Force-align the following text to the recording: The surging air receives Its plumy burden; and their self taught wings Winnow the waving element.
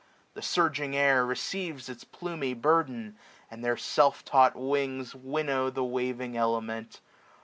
The 0.33 0.41
surging 0.41 0.95
air 0.95 1.23
receives 1.23 1.87
Its 1.87 2.03
plumy 2.03 2.55
burden; 2.55 3.17
and 3.51 3.63
their 3.63 3.77
self 3.77 4.25
taught 4.25 4.55
wings 4.55 5.13
Winnow 5.13 5.69
the 5.69 5.83
waving 5.83 6.35
element. 6.35 7.01